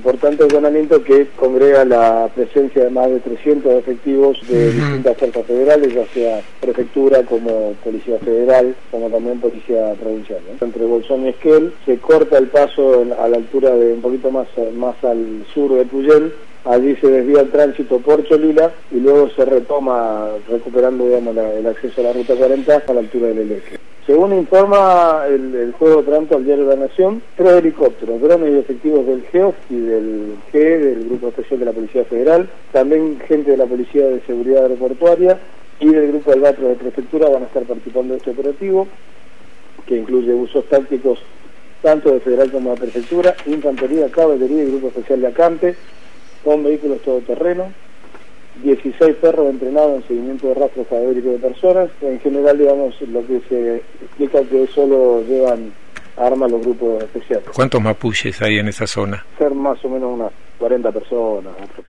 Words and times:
importante 0.00 0.44
allanamiento 0.44 1.04
que 1.04 1.28
congrega 1.36 1.84
la 1.84 2.30
presencia 2.34 2.84
de 2.84 2.90
más 2.90 3.10
de 3.10 3.20
300 3.20 3.74
efectivos 3.74 4.38
de 4.48 4.72
distintas 4.72 5.14
fuerzas 5.18 5.44
federales, 5.44 5.94
ya 5.94 6.06
sea 6.06 6.40
prefectura 6.58 7.22
como 7.24 7.74
policía 7.84 8.18
federal, 8.18 8.74
como 8.90 9.10
también 9.10 9.40
policía 9.40 9.92
provincial. 10.00 10.40
Entre 10.58 10.84
Bolsón 10.86 11.26
y 11.26 11.28
Esquel 11.28 11.74
se 11.84 11.98
corta 11.98 12.38
el 12.38 12.48
paso 12.48 13.04
a 13.20 13.28
la 13.28 13.36
altura 13.36 13.76
de 13.76 13.92
un 13.92 14.00
poquito 14.00 14.30
más, 14.30 14.48
más 14.74 14.96
al 15.04 15.44
sur 15.52 15.74
de 15.74 15.84
Puyén, 15.84 16.32
allí 16.64 16.96
se 16.96 17.08
desvía 17.08 17.42
el 17.42 17.50
tránsito 17.50 17.98
por 17.98 18.24
Cholila 18.24 18.72
y 18.90 19.00
luego 19.00 19.28
se 19.36 19.44
retoma 19.44 20.30
recuperando 20.48 21.04
digamos, 21.04 21.36
el 21.36 21.66
acceso 21.66 22.00
a 22.00 22.04
la 22.04 22.12
ruta 22.14 22.34
40 22.36 22.84
a 22.86 22.92
la 22.94 23.00
altura 23.00 23.28
del 23.28 23.52
eje. 23.52 23.89
Según 24.10 24.32
informa 24.32 25.22
el, 25.28 25.72
juego 25.78 26.02
tanto 26.02 26.36
al 26.36 26.44
diario 26.44 26.66
de 26.66 26.74
la 26.74 26.86
Nación, 26.88 27.22
tres 27.36 27.52
helicópteros, 27.52 28.20
drones 28.20 28.52
y 28.52 28.58
efectivos 28.58 29.06
del 29.06 29.22
GEOF 29.22 29.54
y 29.70 29.76
del 29.76 30.34
G, 30.52 30.52
del 30.52 31.04
Grupo 31.04 31.28
Especial 31.28 31.60
de 31.60 31.66
la 31.66 31.72
Policía 31.72 32.04
Federal, 32.06 32.50
también 32.72 33.20
gente 33.28 33.52
de 33.52 33.56
la 33.56 33.66
Policía 33.66 34.08
de 34.08 34.20
Seguridad 34.22 34.64
Aeroportuaria 34.64 35.38
y 35.78 35.90
del 35.90 36.08
Grupo 36.08 36.32
Albatros 36.32 36.70
de 36.70 36.74
Prefectura 36.74 37.28
van 37.28 37.44
a 37.44 37.46
estar 37.46 37.62
participando 37.62 38.14
de 38.14 38.18
este 38.18 38.32
operativo, 38.32 38.88
que 39.86 39.98
incluye 39.98 40.34
usos 40.34 40.64
tácticos 40.64 41.20
tanto 41.80 42.10
de 42.10 42.18
Federal 42.18 42.50
como 42.50 42.70
de 42.70 42.80
Prefectura, 42.80 43.36
Infantería, 43.46 44.08
Caballería 44.08 44.64
y 44.64 44.70
Grupo 44.72 44.88
Especial 44.88 45.20
de 45.20 45.28
Acampe, 45.28 45.76
con 46.42 46.64
vehículos 46.64 47.00
todoterreno, 47.02 47.72
16 48.62 49.16
perros 49.16 49.50
entrenados 49.50 49.96
en 49.96 50.08
seguimiento 50.08 50.48
de 50.48 50.54
rastros 50.54 50.86
cadavéricos 50.88 51.32
de 51.32 51.38
personas. 51.38 51.90
En 52.02 52.20
general, 52.20 52.58
digamos, 52.58 53.00
lo 53.02 53.26
que 53.26 53.40
se 53.48 53.76
explica 53.76 54.42
que 54.44 54.66
solo 54.68 55.22
llevan 55.22 55.72
armas 56.16 56.50
los 56.50 56.60
grupos 56.60 57.02
especiales. 57.02 57.48
¿Cuántos 57.54 57.80
mapuches 57.80 58.40
hay 58.42 58.58
en 58.58 58.68
esa 58.68 58.86
zona? 58.86 59.24
Ser 59.38 59.54
más 59.54 59.82
o 59.84 59.88
menos 59.88 60.12
unas 60.12 60.32
40 60.58 60.92
personas. 60.92 61.54